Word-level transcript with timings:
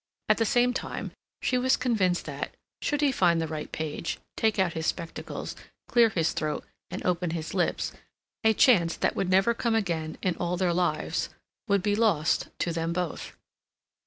At 0.29 0.37
the 0.39 0.47
same 0.47 0.73
time 0.73 1.11
she 1.43 1.59
was 1.59 1.77
convinced 1.77 2.25
that, 2.25 2.55
should 2.81 3.01
he 3.01 3.11
find 3.11 3.39
the 3.39 3.47
right 3.47 3.71
page, 3.71 4.17
take 4.35 4.57
out 4.57 4.73
his 4.73 4.87
spectacles, 4.87 5.55
clear 5.87 6.09
his 6.09 6.31
throat, 6.31 6.65
and 6.89 7.05
open 7.05 7.29
his 7.29 7.53
lips, 7.53 7.91
a 8.43 8.55
chance 8.55 8.95
that 8.97 9.15
would 9.15 9.29
never 9.29 9.53
come 9.53 9.75
again 9.75 10.17
in 10.23 10.35
all 10.37 10.57
their 10.57 10.73
lives 10.73 11.29
would 11.67 11.83
be 11.83 11.95
lost 11.95 12.47
to 12.57 12.73
them 12.73 12.93
both. 12.93 13.37